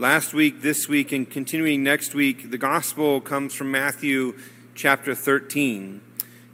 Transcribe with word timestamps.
last 0.00 0.32
week, 0.32 0.62
this 0.62 0.88
week, 0.88 1.12
and 1.12 1.28
continuing 1.28 1.82
next 1.82 2.14
week, 2.14 2.50
the 2.50 2.56
gospel 2.56 3.20
comes 3.20 3.52
from 3.52 3.70
Matthew 3.70 4.34
chapter 4.74 5.14
13. 5.14 6.00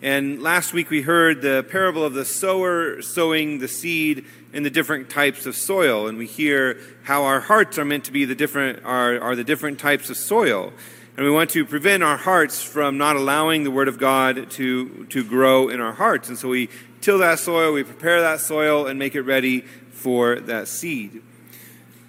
And 0.03 0.43
last 0.43 0.73
week 0.73 0.91
we 0.91 1.03
heard 1.03 1.43
the 1.43 1.65
parable 1.71 2.03
of 2.03 2.13
the 2.13 2.25
sower 2.25 3.01
sowing 3.03 3.61
the 3.61 3.69
seed 3.69 4.25
in 4.53 4.65
the 4.65 4.71
different 4.71 5.09
types 5.09 5.47
of 5.47 5.55
soil, 5.55 6.09
and 6.09 6.19
we 6.19 6.27
hear 6.27 6.81
how 7.05 7.23
our 7.23 7.39
hearts 7.39 7.79
are 7.79 7.85
meant 7.85 8.03
to 8.07 8.13
be 8.13 8.25
the 8.25 8.35
different 8.35 8.85
are, 8.85 9.21
are 9.21 9.37
the 9.37 9.45
different 9.45 9.79
types 9.79 10.11
of 10.11 10.17
soil. 10.17 10.73
And 11.17 11.25
we 11.25 11.31
want 11.31 11.51
to 11.51 11.65
prevent 11.65 12.03
our 12.03 12.17
hearts 12.17 12.61
from 12.61 12.99
not 12.99 13.15
allowing 13.15 13.63
the 13.63 13.71
Word 13.71 13.87
of 13.87 13.97
God 13.97 14.51
to, 14.51 15.05
to 15.05 15.23
grow 15.23 15.69
in 15.69 15.81
our 15.81 15.93
hearts. 15.93 16.29
And 16.29 16.37
so 16.37 16.49
we 16.49 16.69
till 17.01 17.19
that 17.19 17.39
soil, 17.39 17.73
we 17.73 17.85
prepare 17.85 18.23
that 18.23 18.41
soil, 18.41 18.89
and 18.89 18.99
make 18.99 19.15
it 19.15 19.23
ready 19.23 19.61
for 19.61 20.41
that 20.41 20.67
seed. 20.67 21.23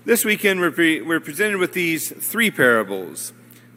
This 0.08 0.24
weekend, 0.24 0.62
we're, 0.62 0.71
pre- 0.71 1.02
we're 1.02 1.20
presented 1.20 1.58
with 1.58 1.74
these 1.74 2.10
three 2.10 2.50
parables. 2.50 3.34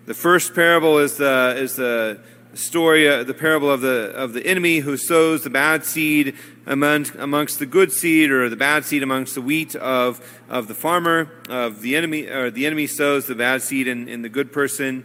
The 0.06 0.14
first 0.14 0.54
parable 0.54 0.98
is 0.98 1.16
the, 1.16 1.56
is 1.58 1.74
the 1.74 2.20
story, 2.54 3.08
uh, 3.08 3.24
the 3.24 3.34
parable 3.34 3.68
of 3.68 3.80
the, 3.80 4.12
of 4.14 4.32
the 4.32 4.46
enemy 4.46 4.78
who 4.78 4.96
sows 4.96 5.42
the 5.42 5.50
bad 5.50 5.84
seed 5.84 6.36
among, 6.66 7.06
amongst 7.18 7.58
the 7.58 7.66
good 7.66 7.90
seed, 7.90 8.30
or 8.30 8.48
the 8.48 8.54
bad 8.54 8.84
seed 8.84 9.02
amongst 9.02 9.34
the 9.34 9.42
wheat 9.42 9.74
of, 9.74 10.24
of 10.48 10.68
the 10.68 10.74
farmer. 10.74 11.32
Of 11.48 11.82
the 11.82 11.96
enemy, 11.96 12.28
or 12.28 12.48
the 12.48 12.64
enemy 12.64 12.86
sows 12.86 13.26
the 13.26 13.34
bad 13.34 13.62
seed 13.62 13.88
in, 13.88 14.06
in 14.06 14.22
the 14.22 14.28
good 14.28 14.52
person. 14.52 15.02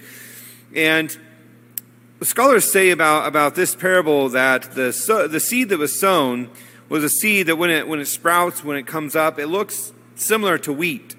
And 0.75 1.17
scholars 2.21 2.71
say 2.71 2.91
about, 2.91 3.27
about 3.27 3.55
this 3.55 3.73
parable 3.73 4.29
that 4.29 4.75
the, 4.75 4.93
so, 4.93 5.27
the 5.27 5.39
seed 5.39 5.69
that 5.69 5.79
was 5.79 5.99
sown 5.99 6.51
was 6.87 7.03
a 7.03 7.09
seed 7.09 7.47
that 7.47 7.55
when 7.55 7.71
it, 7.71 7.87
when 7.87 7.99
it 7.99 8.05
sprouts, 8.05 8.63
when 8.63 8.77
it 8.77 8.85
comes 8.85 9.15
up, 9.15 9.39
it 9.39 9.47
looks 9.47 9.91
similar 10.15 10.57
to 10.59 10.73
wheat, 10.73 11.15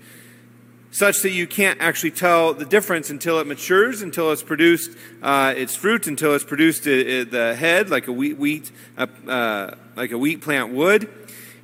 such 0.90 1.20
that 1.22 1.30
you 1.30 1.46
can't 1.46 1.80
actually 1.80 2.10
tell 2.10 2.54
the 2.54 2.64
difference 2.64 3.10
until 3.10 3.38
it 3.38 3.46
matures, 3.46 4.02
until 4.02 4.32
it's 4.32 4.42
produced 4.42 4.96
uh, 5.22 5.52
its 5.56 5.76
fruit, 5.76 6.06
until 6.06 6.34
it's 6.34 6.44
produced 6.44 6.86
uh, 6.86 6.90
uh, 6.90 7.24
the 7.24 7.56
head 7.58 7.90
like 7.90 8.06
a 8.06 8.12
wheat, 8.12 8.38
wheat 8.38 8.70
uh, 8.96 9.06
uh, 9.28 9.74
like 9.94 10.10
a 10.12 10.18
wheat 10.18 10.40
plant 10.40 10.72
would. 10.72 11.08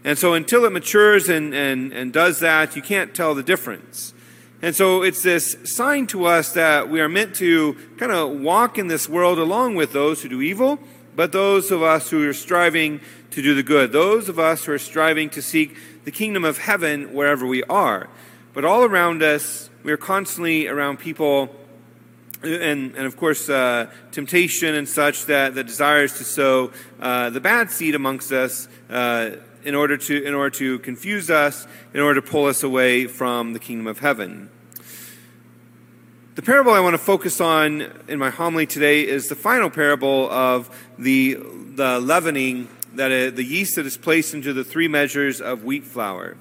And 0.04 0.18
so 0.18 0.34
until 0.34 0.64
it 0.64 0.72
matures 0.72 1.28
and, 1.28 1.54
and, 1.54 1.92
and 1.92 2.12
does 2.12 2.40
that, 2.40 2.74
you 2.76 2.82
can't 2.82 3.14
tell 3.14 3.34
the 3.34 3.42
difference. 3.42 4.12
And 4.60 4.76
so 4.76 5.02
it's 5.02 5.22
this 5.22 5.56
sign 5.64 6.06
to 6.08 6.26
us 6.26 6.52
that 6.52 6.88
we 6.88 7.00
are 7.00 7.08
meant 7.08 7.34
to 7.36 7.76
kind 7.98 8.12
of 8.12 8.40
walk 8.40 8.78
in 8.78 8.88
this 8.88 9.08
world 9.08 9.38
along 9.38 9.74
with 9.74 9.92
those 9.92 10.22
who 10.22 10.28
do 10.28 10.40
evil, 10.40 10.78
but 11.14 11.32
those 11.32 11.70
of 11.70 11.82
us 11.82 12.10
who 12.10 12.28
are 12.28 12.32
striving 12.32 13.00
to 13.30 13.42
do 13.42 13.54
the 13.54 13.62
good, 13.62 13.92
those 13.92 14.28
of 14.28 14.38
us 14.38 14.64
who 14.64 14.72
are 14.72 14.78
striving 14.78 15.30
to 15.30 15.42
seek 15.42 15.76
the 16.04 16.10
kingdom 16.10 16.44
of 16.44 16.58
heaven 16.58 17.12
wherever 17.12 17.46
we 17.46 17.62
are. 17.64 18.08
But 18.52 18.64
all 18.64 18.84
around 18.84 19.22
us, 19.22 19.70
we 19.82 19.92
are 19.92 19.96
constantly 19.96 20.68
around 20.68 20.98
people, 20.98 21.54
and, 22.42 22.94
and 22.94 23.06
of 23.06 23.16
course, 23.16 23.48
uh, 23.48 23.90
temptation 24.10 24.74
and 24.74 24.88
such 24.88 25.26
that, 25.26 25.54
that 25.54 25.66
desires 25.66 26.18
to 26.18 26.24
sow 26.24 26.72
uh, 27.00 27.30
the 27.30 27.40
bad 27.40 27.70
seed 27.70 27.94
amongst 27.94 28.32
us 28.32 28.68
uh, 28.90 29.30
in, 29.64 29.74
order 29.74 29.96
to, 29.96 30.24
in 30.24 30.34
order 30.34 30.50
to 30.58 30.78
confuse 30.80 31.30
us, 31.30 31.66
in 31.94 32.00
order 32.00 32.20
to 32.20 32.26
pull 32.26 32.46
us 32.46 32.62
away 32.62 33.06
from 33.06 33.52
the 33.52 33.58
kingdom 33.58 33.86
of 33.86 34.00
heaven. 34.00 34.50
The 36.34 36.40
parable 36.40 36.72
I 36.72 36.80
want 36.80 36.94
to 36.94 36.98
focus 36.98 37.42
on 37.42 37.82
in 38.08 38.18
my 38.18 38.30
homily 38.30 38.64
today 38.64 39.06
is 39.06 39.28
the 39.28 39.34
final 39.34 39.68
parable 39.68 40.30
of 40.30 40.74
the, 40.98 41.34
the 41.34 42.00
leavening 42.00 42.68
that 42.94 43.12
uh, 43.12 43.36
the 43.36 43.44
yeast 43.44 43.76
that 43.76 43.84
is 43.84 43.98
placed 43.98 44.32
into 44.32 44.54
the 44.54 44.64
three 44.64 44.88
measures 44.88 45.42
of 45.42 45.62
wheat 45.62 45.84
flour. 45.84 46.38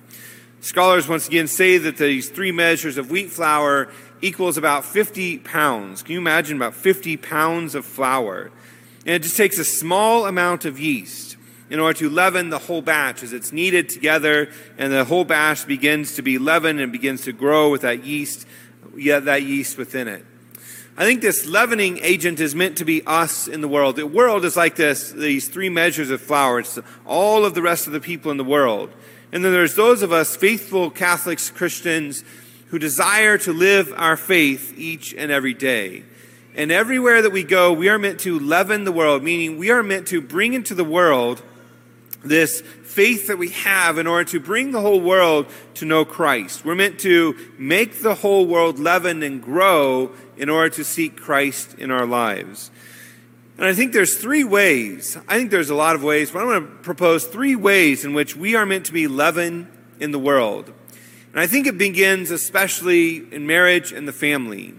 Scholars 0.62 1.10
once 1.10 1.28
again 1.28 1.46
say 1.46 1.78
that 1.78 1.98
these 1.98 2.30
three 2.30 2.54
measures 2.54 2.98
of 2.98 3.12
wheat 3.12 3.32
flour 3.32 3.90
equals 4.22 4.56
about 4.56 4.86
50 4.86 5.40
pounds. 5.40 6.04
Can 6.04 6.14
you 6.14 6.20
imagine 6.20 6.56
about 6.56 6.74
50 6.74 7.18
pounds 7.18 7.76
of 7.76 7.84
flour? 7.84 8.50
And 9.06 9.16
it 9.16 9.24
just 9.24 9.36
takes 9.36 9.58
a 9.58 9.66
small 9.66 10.26
amount 10.26 10.64
of 10.64 10.80
yeast 10.80 11.36
in 11.70 11.82
order 11.82 12.00
to 12.00 12.10
leaven 12.10 12.50
the 12.50 12.60
whole 12.60 12.82
batch 12.82 13.24
as 13.24 13.34
it's 13.34 13.52
kneaded 13.52 13.90
together 13.90 14.50
and 14.78 14.94
the 14.94 15.04
whole 15.04 15.26
batch 15.26 15.68
begins 15.68 16.16
to 16.16 16.22
be 16.22 16.38
leavened 16.38 16.80
and 16.80 16.94
begins 16.94 17.24
to 17.24 17.34
grow 17.34 17.70
with 17.70 17.82
that 17.82 18.06
yeast, 18.06 18.48
that 18.96 19.44
yeast 19.44 19.78
within 19.78 20.08
it. 20.08 20.26
I 20.98 21.06
think 21.06 21.22
this 21.22 21.46
leavening 21.46 22.00
agent 22.02 22.40
is 22.40 22.54
meant 22.54 22.78
to 22.78 22.86
be 22.86 23.02
us 23.08 23.48
in 23.48 23.62
the 23.62 23.68
world. 23.68 23.96
The 23.96 24.06
world 24.06 24.44
is 24.44 24.58
like 24.58 24.76
this, 24.76 25.12
these 25.12 25.48
three 25.48 25.70
measures 25.70 26.10
of 26.10 26.22
flour. 26.22 26.60
It's 26.60 26.78
all 27.06 27.46
of 27.46 27.54
the 27.54 27.62
rest 27.62 27.88
of 27.88 27.94
the 27.94 28.02
people 28.02 28.30
in 28.30 28.38
the 28.38 28.44
world. 28.44 28.92
And 29.32 29.44
then 29.44 29.54
there's 29.54 29.76
those 29.76 30.02
of 30.02 30.12
us, 30.12 30.36
faithful 30.36 30.92
Catholics, 30.92 31.50
Christians, 31.50 32.24
who 32.68 32.80
desire 32.80 33.38
to 33.40 33.54
live 33.54 33.94
our 33.96 34.18
faith 34.18 34.74
each 34.78 35.14
and 35.14 35.32
every 35.32 35.54
day. 35.54 36.04
And 36.56 36.72
everywhere 36.72 37.22
that 37.22 37.32
we 37.32 37.44
go, 37.44 37.72
we 37.72 37.88
are 37.88 37.98
meant 37.98 38.20
to 38.22 38.38
leaven 38.38 38.84
the 38.84 38.92
world, 38.92 39.24
meaning 39.24 39.58
we 39.58 39.72
are 39.72 39.84
meant 39.84 40.08
to 40.10 40.22
bring 40.22 40.54
into 40.54 40.76
the 40.76 40.84
world 40.84 41.42
this 42.24 42.62
faith 42.62 43.28
that 43.28 43.38
we 43.38 43.50
have 43.50 43.98
in 43.98 44.08
order 44.08 44.30
to 44.32 44.40
bring 44.40 44.72
the 44.72 44.82
whole 44.82 45.02
world 45.02 45.48
to 45.76 45.86
know 45.86 46.06
Christ. 46.06 46.64
We're 46.66 46.76
meant 46.76 47.00
to 47.00 47.36
make 47.58 48.02
the 48.02 48.16
whole 48.16 48.46
world 48.46 48.80
leaven 48.80 49.24
and 49.24 49.42
grow 49.42 50.12
in 50.38 50.50
order 50.50 50.70
to 50.76 50.84
seek 50.84 51.18
Christ 51.18 51.76
in 51.78 51.90
our 51.90 52.06
lives. 52.06 52.70
And 53.58 53.66
I 53.66 53.74
think 53.74 53.94
there's 53.94 54.18
three 54.18 54.44
ways. 54.44 55.18
I 55.28 55.38
think 55.38 55.52
there's 55.52 55.70
a 55.70 55.76
lot 55.76 55.96
of 55.96 56.04
ways, 56.04 56.32
but 56.32 56.40
I'm 56.40 56.48
going 56.48 56.64
to 56.64 56.76
propose 56.84 57.26
three 57.26 57.56
ways 57.56 58.04
in 58.04 58.14
which 58.14 58.36
we 58.36 58.56
are 58.56 58.66
meant 58.66 58.88
to 58.88 58.94
be 58.94 59.08
leaven 59.08 59.72
in 60.00 60.12
the 60.12 60.20
world. 60.20 60.74
And 61.32 61.40
I 61.40 61.48
think 61.48 61.68
it 61.68 61.78
begins 61.78 62.32
especially 62.32 63.18
in 63.32 63.48
marriage 63.48 63.92
and 63.92 64.08
the 64.08 64.14
family. 64.14 64.74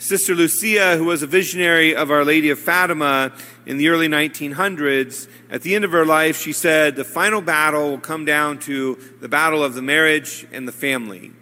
Sister 0.00 0.34
Lucia, 0.34 0.96
who 0.96 1.04
was 1.04 1.22
a 1.22 1.26
visionary 1.26 1.94
of 1.94 2.10
Our 2.10 2.24
Lady 2.24 2.48
of 2.48 2.58
Fatima 2.58 3.32
in 3.66 3.76
the 3.76 3.90
early 3.90 4.08
1900s, 4.08 5.28
at 5.50 5.60
the 5.60 5.74
end 5.74 5.84
of 5.84 5.92
her 5.92 6.06
life, 6.06 6.40
she 6.40 6.54
said, 6.54 6.96
The 6.96 7.04
final 7.04 7.42
battle 7.42 7.90
will 7.90 7.98
come 7.98 8.24
down 8.24 8.60
to 8.60 8.98
the 9.20 9.28
battle 9.28 9.62
of 9.62 9.74
the 9.74 9.82
marriage 9.82 10.46
and 10.52 10.66
the 10.66 10.72
family. 10.72 11.32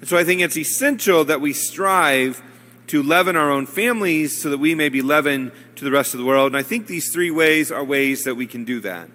And 0.00 0.08
so 0.08 0.16
I 0.16 0.24
think 0.24 0.40
it's 0.40 0.56
essential 0.56 1.24
that 1.26 1.40
we 1.40 1.52
strive 1.52 2.42
to 2.88 3.00
leaven 3.00 3.36
our 3.36 3.48
own 3.48 3.66
families 3.66 4.42
so 4.42 4.50
that 4.50 4.58
we 4.58 4.74
may 4.74 4.88
be 4.88 5.02
leaven 5.02 5.52
to 5.76 5.84
the 5.84 5.92
rest 5.92 6.12
of 6.12 6.18
the 6.18 6.26
world. 6.26 6.48
And 6.48 6.56
I 6.56 6.64
think 6.64 6.88
these 6.88 7.12
three 7.12 7.30
ways 7.30 7.70
are 7.70 7.84
ways 7.84 8.24
that 8.24 8.34
we 8.34 8.48
can 8.48 8.64
do 8.64 8.80
that. 8.80 9.08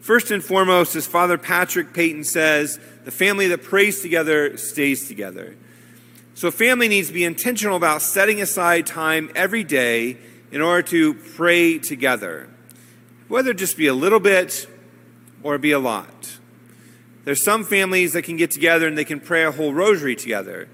First 0.00 0.32
and 0.32 0.42
foremost, 0.42 0.96
as 0.96 1.06
Father 1.06 1.38
Patrick 1.38 1.94
Peyton 1.94 2.24
says, 2.24 2.80
the 3.04 3.12
family 3.12 3.46
that 3.46 3.62
prays 3.62 4.00
together 4.00 4.56
stays 4.56 5.06
together. 5.06 5.54
So, 6.36 6.50
family 6.50 6.88
needs 6.88 7.08
to 7.08 7.14
be 7.14 7.24
intentional 7.24 7.78
about 7.78 8.02
setting 8.02 8.42
aside 8.42 8.86
time 8.86 9.30
every 9.34 9.64
day 9.64 10.18
in 10.52 10.60
order 10.60 10.82
to 10.88 11.14
pray 11.14 11.78
together, 11.78 12.50
whether 13.26 13.52
it 13.52 13.56
just 13.56 13.78
be 13.78 13.86
a 13.86 13.94
little 13.94 14.20
bit 14.20 14.68
or 15.42 15.56
be 15.56 15.72
a 15.72 15.78
lot. 15.78 16.36
There's 17.24 17.42
some 17.42 17.64
families 17.64 18.12
that 18.12 18.24
can 18.24 18.36
get 18.36 18.50
together 18.50 18.86
and 18.86 18.98
they 18.98 19.04
can 19.06 19.18
pray 19.18 19.44
a 19.44 19.50
whole 19.50 19.72
rosary 19.72 20.14
together. 20.14 20.68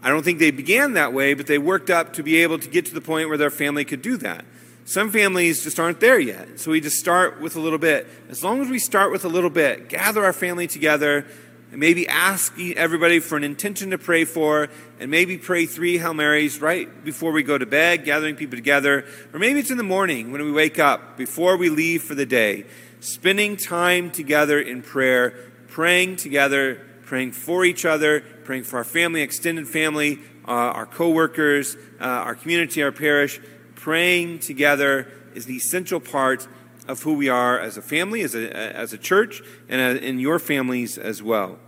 I 0.00 0.10
don't 0.10 0.22
think 0.22 0.38
they 0.38 0.52
began 0.52 0.92
that 0.92 1.12
way, 1.12 1.34
but 1.34 1.48
they 1.48 1.58
worked 1.58 1.90
up 1.90 2.12
to 2.12 2.22
be 2.22 2.36
able 2.36 2.60
to 2.60 2.68
get 2.68 2.86
to 2.86 2.94
the 2.94 3.00
point 3.00 3.28
where 3.28 3.36
their 3.36 3.50
family 3.50 3.84
could 3.84 4.00
do 4.00 4.16
that. 4.18 4.44
Some 4.84 5.10
families 5.10 5.64
just 5.64 5.80
aren't 5.80 5.98
there 5.98 6.20
yet. 6.20 6.60
So 6.60 6.70
we 6.70 6.80
just 6.80 6.98
start 6.98 7.40
with 7.40 7.56
a 7.56 7.60
little 7.60 7.80
bit. 7.80 8.06
As 8.30 8.44
long 8.44 8.62
as 8.62 8.68
we 8.68 8.78
start 8.78 9.10
with 9.10 9.24
a 9.24 9.28
little 9.28 9.50
bit, 9.50 9.88
gather 9.88 10.24
our 10.24 10.32
family 10.32 10.68
together, 10.68 11.26
and 11.70 11.80
maybe 11.80 12.08
ask 12.08 12.54
everybody 12.58 13.20
for 13.20 13.36
an 13.36 13.44
intention 13.44 13.90
to 13.90 13.98
pray 13.98 14.24
for, 14.24 14.68
and 14.98 15.10
maybe 15.10 15.36
pray 15.36 15.66
three 15.66 15.98
Hail 15.98 16.14
Marys 16.14 16.60
right 16.60 17.04
before 17.04 17.32
we 17.32 17.42
go 17.42 17.58
to 17.58 17.66
bed, 17.66 18.04
gathering 18.04 18.36
people 18.36 18.56
together. 18.56 19.04
Or 19.32 19.38
maybe 19.38 19.60
it's 19.60 19.70
in 19.70 19.76
the 19.76 19.82
morning 19.82 20.32
when 20.32 20.42
we 20.42 20.52
wake 20.52 20.78
up, 20.78 21.16
before 21.16 21.56
we 21.56 21.68
leave 21.68 22.02
for 22.02 22.14
the 22.14 22.26
day. 22.26 22.64
Spending 23.00 23.56
time 23.56 24.10
together 24.10 24.58
in 24.58 24.82
prayer, 24.82 25.30
praying 25.68 26.16
together, 26.16 26.86
praying 27.04 27.32
for 27.32 27.64
each 27.64 27.84
other, 27.84 28.20
praying 28.44 28.64
for 28.64 28.78
our 28.78 28.84
family, 28.84 29.20
extended 29.20 29.68
family, 29.68 30.18
uh, 30.46 30.50
our 30.50 30.86
coworkers, 30.86 31.76
uh, 32.00 32.04
our 32.04 32.34
community, 32.34 32.82
our 32.82 32.92
parish. 32.92 33.40
Praying 33.74 34.38
together 34.38 35.06
is 35.34 35.44
the 35.46 35.56
essential 35.56 36.00
part 36.00 36.48
of 36.88 37.02
who 37.02 37.14
we 37.14 37.28
are 37.28 37.58
as 37.58 37.76
a 37.76 37.82
family, 37.82 38.22
as 38.22 38.34
a, 38.34 38.56
as 38.56 38.92
a 38.92 38.98
church, 38.98 39.42
and 39.68 39.98
uh, 39.98 40.00
in 40.00 40.18
your 40.18 40.38
families 40.38 40.98
as 40.98 41.22
well. 41.22 41.58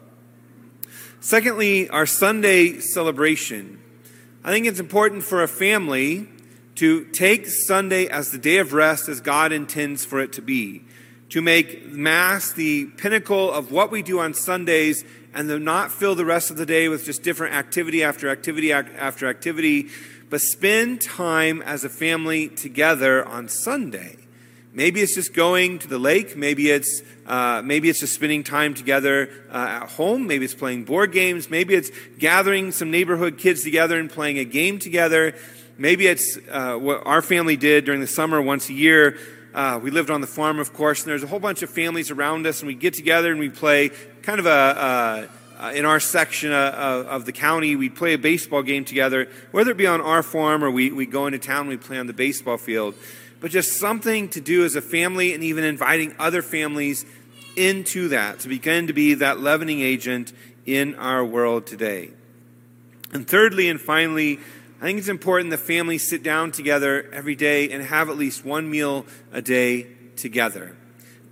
Secondly, 1.20 1.88
our 1.90 2.06
Sunday 2.06 2.81
celebration. 2.81 3.78
I 4.43 4.50
think 4.50 4.67
it's 4.67 4.81
important 4.81 5.22
for 5.22 5.43
a 5.43 5.49
family 5.49 6.28
to 6.76 7.05
take 7.06 7.46
Sunday 7.46 8.06
as 8.06 8.31
the 8.31 8.38
day 8.38 8.56
of 8.56 8.72
rest 8.72 9.08
as 9.08 9.20
God 9.20 9.52
intends 9.52 10.05
for 10.06 10.19
it 10.19 10.32
to 10.32 10.43
be, 10.43 10.82
to 11.28 11.43
make 11.43 11.87
Mass 11.88 12.52
the 12.52 12.87
pinnacle 12.87 13.52
of 13.52 13.70
what 13.70 13.90
we 13.90 14.00
do 14.02 14.19
on 14.19 14.32
Sundays 14.32 15.05
and 15.34 15.46
to 15.50 15.58
not 15.58 15.93
fill 15.93 16.14
the 16.14 16.25
rest 16.25 16.50
of 16.50 16.56
the 16.56 16.64
day 16.64 16.88
with 16.88 17.05
just 17.05 17.22
different 17.22 17.55
activity 17.55 18.02
after 18.02 18.31
activity 18.31 18.72
after 18.72 19.28
activity, 19.28 19.88
but 20.31 20.40
spend 20.40 21.02
time 21.02 21.61
as 21.62 21.84
a 21.84 21.90
family 21.90 22.49
together 22.49 23.26
on 23.26 23.46
Sunday 23.46 24.17
Maybe 24.72 25.00
it's 25.00 25.14
just 25.14 25.34
going 25.34 25.81
to 25.81 25.88
the 25.88 25.99
lake. 25.99 26.37
Maybe 26.37 26.70
it's 26.70 27.02
uh, 27.26 27.61
maybe 27.64 27.88
it's 27.88 28.00
just 28.00 28.14
spending 28.14 28.44
time 28.44 28.75
together 28.75 29.28
uh, 29.50 29.81
at 29.82 29.88
home. 29.90 30.26
Maybe 30.26 30.44
it's 30.44 30.55
playing 30.55 30.84
board 30.84 31.11
games. 31.12 31.50
Maybe 31.50 31.75
it's 31.75 31.90
gathering 32.19 32.70
some 32.70 32.90
neighborhood 32.90 33.37
kids 33.37 33.64
together 33.64 33.99
and 33.99 34.08
playing 34.08 34.38
a 34.38 34.44
game 34.44 34.78
together. 34.78 35.34
Maybe 35.76 36.06
it's 36.06 36.38
uh, 36.50 36.76
what 36.76 37.05
our 37.05 37.22
family 37.22 37.56
did 37.56 37.84
during 37.84 38.00
the 38.00 38.06
summer 38.06 38.40
once 38.40 38.69
a 38.69 38.72
year. 38.72 39.19
Uh, 39.52 39.81
we 39.82 39.90
lived 39.90 40.11
on 40.11 40.20
the 40.20 40.28
farm, 40.28 40.61
of 40.61 40.72
course, 40.72 41.02
and 41.02 41.11
there's 41.11 41.25
a 41.25 41.26
whole 41.26 41.40
bunch 41.40 41.62
of 41.62 41.70
families 41.70 42.12
around 42.12 42.46
us, 42.46 42.61
and 42.61 42.69
we 42.69 42.75
get 42.75 42.94
together 42.94 43.32
and 43.32 43.40
we 43.40 43.49
play 43.49 43.90
kind 44.22 44.38
of 44.38 44.46
a, 44.46 45.28
uh, 45.61 45.73
in 45.73 45.85
our 45.85 46.01
section 46.01 46.53
uh, 46.53 47.05
of 47.07 47.27
the 47.27 47.33
county, 47.33 47.77
we 47.77 47.91
play 47.91 48.15
a 48.15 48.19
baseball 48.19 48.62
game 48.62 48.85
together, 48.85 49.29
whether 49.51 49.73
it 49.73 49.77
be 49.77 49.87
on 49.87 50.01
our 50.01 50.23
farm 50.23 50.65
or 50.65 50.71
we, 50.71 50.91
we 50.91 51.05
go 51.05 51.27
into 51.27 51.39
town 51.39 51.69
we 51.69 51.77
play 51.77 51.99
on 51.99 52.07
the 52.07 52.15
baseball 52.15 52.57
field. 52.57 52.95
But 53.41 53.51
just 53.51 53.79
something 53.79 54.31
to 54.31 54.41
do 54.41 54.65
as 54.65 54.75
a 54.75 54.81
family 54.81 55.35
and 55.35 55.45
even 55.45 55.65
inviting 55.65 56.15
other 56.19 56.41
families 56.41 57.05
into 57.57 58.09
that 58.09 58.41
to 58.41 58.49
begin 58.49 58.87
to 58.87 58.95
be 58.95 59.15
that 59.15 59.41
leavening 59.41 59.81
agent 59.81 60.33
in 60.65 60.95
our 60.95 61.25
world 61.25 61.67
today. 61.67 62.11
And 63.13 63.29
thirdly 63.29 63.69
and 63.69 63.79
finally, 63.79 64.39
I 64.81 64.85
think 64.85 64.99
it's 64.99 65.09
important 65.09 65.51
that 65.51 65.59
families 65.59 66.09
sit 66.09 66.23
down 66.23 66.53
together 66.53 67.11
every 67.13 67.35
day 67.35 67.71
and 67.71 67.83
have 67.83 68.09
at 68.09 68.17
least 68.17 68.47
one 68.47 68.71
meal 68.71 69.05
a 69.31 69.43
day 69.43 69.89
together. 70.17 70.75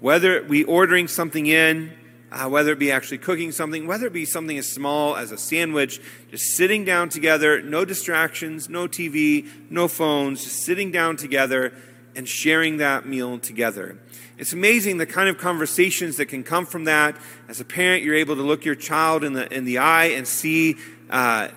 Whether 0.01 0.45
we 0.45 0.65
ordering 0.65 1.09
something 1.09 1.47
in, 1.47 1.93
uh, 2.31 2.49
whether 2.49 2.73
it 2.73 2.79
be 2.79 2.93
actually 2.93 3.19
cooking 3.19 3.53
something, 3.53 3.87
whether 3.87 4.07
it 4.07 4.13
be 4.13 4.25
something 4.25 4.59
as 4.59 4.69
small 4.69 5.17
as 5.17 5.33
a 5.33 5.39
sandwich, 5.39 6.01
just 6.31 6.57
sitting 6.57 6.85
down 6.85 7.09
together, 7.09 7.63
no 7.63 7.85
distractions, 7.85 8.69
no 8.69 8.87
TV, 8.87 9.49
no 9.71 9.89
phones, 9.89 10.45
just 10.45 10.65
sitting 10.65 10.91
down 10.91 11.17
together 11.17 11.73
and 12.15 12.29
sharing 12.29 12.79
that 12.79 13.07
meal 13.07 13.39
together. 13.39 13.99
It's 14.37 14.53
amazing 14.53 14.99
the 14.99 15.07
kind 15.07 15.29
of 15.29 15.39
conversations 15.39 16.17
that 16.19 16.27
can 16.27 16.45
come 16.45 16.67
from 16.67 16.85
that. 16.85 17.17
As 17.49 17.61
a 17.61 17.65
parent, 17.65 18.05
you're 18.05 18.15
able 18.15 18.37
to 18.37 18.43
look 18.43 18.65
your 18.65 18.75
child 18.75 19.25
in 19.25 19.33
the, 19.33 19.53
in 19.53 19.65
the 19.65 19.79
eye 19.79 20.07
and 20.07 20.29
see 20.29 20.77
uh, 21.11 21.49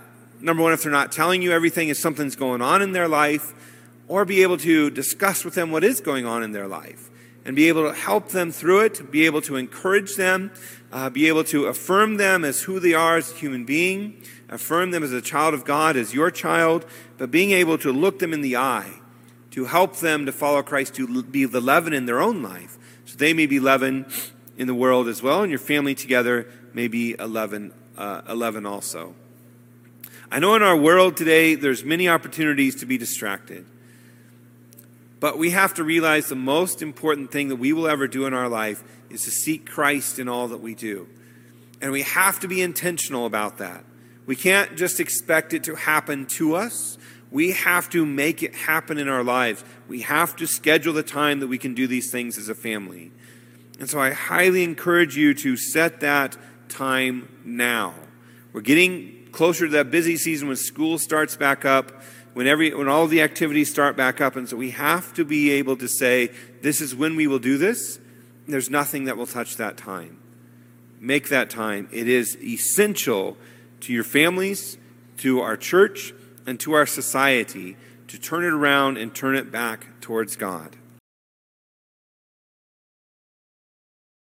number 0.42 0.64
one, 0.64 0.74
if 0.74 0.84
they're 0.84 0.92
not 0.92 1.12
telling 1.12 1.42
you 1.42 1.52
everything, 1.52 1.90
if 1.90 1.98
something's 1.98 2.36
going 2.36 2.62
on 2.62 2.82
in 2.82 2.92
their 2.92 3.08
life, 3.08 3.54
or 4.08 4.26
be 4.26 4.44
able 4.44 4.58
to 4.58 4.90
discuss 4.90 5.46
with 5.46 5.56
them 5.56 5.72
what 5.72 5.84
is 5.84 6.02
going 6.02 6.26
on 6.26 6.44
in 6.44 6.52
their 6.52 6.68
life 6.68 7.11
and 7.46 7.56
be 7.56 7.68
able 7.68 7.90
to 7.90 7.94
help 7.94 8.30
them 8.30 8.52
through 8.52 8.82
it, 8.82 9.12
be 9.12 9.26
able 9.26 9.42
to 9.42 9.56
encourage 9.56 10.16
them, 10.16 10.52
uh, 10.92 11.10
be 11.10 11.28
able 11.28 11.44
to 11.46 11.66
affirm 11.66 12.18
them 12.18 12.46
as 12.46 12.64
who 12.64 12.80
they 12.80 12.94
are 12.94 13.18
as 13.18 13.32
a 13.32 13.36
human 13.36 13.66
being, 13.66 14.22
affirm 14.50 14.92
them 14.92 15.04
as 15.04 15.12
a 15.12 15.22
child 15.22 15.54
of 15.54 15.66
God, 15.66 15.96
as 15.96 16.14
your 16.14 16.30
child, 16.30 16.86
but 17.18 17.32
being 17.32 17.52
able 17.52 17.78
to 17.80 17.92
look 17.92 18.20
them 18.20 18.34
in 18.34 18.42
the 18.42 18.58
eye, 18.58 18.94
to 19.52 19.66
help 19.66 19.98
them 19.98 20.26
to 20.26 20.32
follow 20.32 20.62
Christ, 20.62 20.96
to 20.96 21.24
be 21.24 21.46
the 21.46 21.62
leaven 21.62 21.94
in 21.94 22.06
their 22.06 22.22
own 22.22 22.44
life, 22.44 22.78
so 23.06 23.18
they 23.18 23.34
may 23.34 23.46
be 23.46 23.60
leaven 23.60 24.06
in 24.58 24.68
the 24.68 24.76
world 24.76 25.08
as 25.08 25.24
well, 25.24 25.42
and 25.42 25.50
your 25.50 25.60
family 25.60 25.96
together 25.96 26.48
may 26.74 26.88
be 26.88 27.16
a 27.16 27.28
leaven, 27.28 27.74
uh, 27.98 28.22
a 28.28 28.36
leaven 28.36 28.66
also. 28.66 29.16
I 30.32 30.40
know 30.40 30.56
in 30.56 30.64
our 30.64 30.78
world 30.78 31.18
today 31.18 31.56
there's 31.56 31.84
many 31.84 32.08
opportunities 32.08 32.76
to 32.76 32.86
be 32.86 32.98
distracted. 32.98 33.66
But 35.22 35.38
we 35.38 35.52
have 35.52 35.76
to 35.76 35.84
realize 35.84 36.28
the 36.28 36.36
most 36.36 36.82
important 36.82 37.32
thing 37.32 37.50
that 37.50 37.58
we 37.58 37.72
will 37.72 37.88
ever 37.88 38.08
do 38.08 38.26
in 38.26 38.34
our 38.34 38.50
life 38.50 38.84
is 39.12 39.24
to 39.24 39.32
seek 39.32 39.70
Christ 39.70 40.18
in 40.18 40.28
all 40.28 40.48
that 40.48 40.62
we 40.62 40.74
do. 40.74 41.08
And 41.80 41.92
we 41.92 42.02
have 42.02 42.40
to 42.42 42.48
be 42.48 42.62
intentional 42.62 43.28
about 43.28 43.60
that. 43.60 43.86
We 44.26 44.36
can't 44.36 44.76
just 44.76 45.00
expect 45.00 45.54
it 45.54 45.64
to 45.66 45.76
happen 45.76 46.26
to 46.38 46.56
us. 46.56 46.98
We 47.30 47.52
have 47.52 47.88
to 47.92 48.04
make 48.04 48.42
it 48.42 48.56
happen 48.56 48.98
in 48.98 49.08
our 49.08 49.24
lives. 49.24 49.64
We 49.88 50.02
have 50.02 50.36
to 50.38 50.48
schedule 50.48 50.92
the 50.94 51.04
time 51.04 51.40
that 51.40 51.48
we 51.48 51.60
can 51.60 51.76
do 51.76 51.86
these 51.86 52.12
things 52.12 52.40
as 52.40 52.50
a 52.50 52.56
family. 52.56 53.12
And 53.80 53.88
so 53.88 54.00
I 54.00 54.12
highly 54.12 54.64
encourage 54.64 55.16
you 55.16 55.36
to 55.36 55.56
set 55.56 56.00
that 56.00 56.36
time 56.68 57.30
now. 57.46 57.94
We're 58.54 58.62
getting 58.62 59.28
closer 59.32 59.66
to 59.66 59.72
that 59.74 59.92
busy 59.92 60.18
season 60.18 60.48
when 60.48 60.58
school 60.58 60.98
starts 60.98 61.38
back 61.38 61.64
up, 61.64 62.02
when, 62.34 62.48
every, 62.48 62.74
when 62.74 62.88
all 62.88 63.08
the 63.08 63.22
activities 63.22 63.70
start 63.70 63.96
back 63.96 64.22
up. 64.22 64.36
And 64.36 64.48
so 64.48 64.58
we 64.58 64.72
have 64.72 65.14
to 65.16 65.26
be 65.26 65.52
able 65.52 65.78
to 65.78 65.88
say, 65.88 66.32
this 66.62 66.82
is 66.82 66.96
when 66.96 67.16
we 67.16 67.28
will 67.28 67.40
do 67.40 67.58
this. 67.58 68.00
There's 68.48 68.70
nothing 68.70 69.06
that 69.06 69.18
will 69.18 69.28
touch 69.28 69.58
that 69.58 69.78
time. 69.78 70.18
Make 71.00 71.30
that 71.30 71.50
time. 71.50 71.90
It 71.92 72.08
is 72.08 72.38
essential 72.38 73.38
to 73.82 73.94
your 73.94 74.04
families, 74.04 74.78
to 75.18 75.42
our 75.42 75.58
church, 75.58 76.14
and 76.46 76.60
to 76.60 76.74
our 76.74 76.86
society 76.86 77.78
to 78.08 78.20
turn 78.20 78.44
it 78.44 78.54
around 78.54 78.98
and 78.98 79.14
turn 79.16 79.36
it 79.36 79.52
back 79.52 79.88
towards 80.02 80.36
God. 80.36 80.76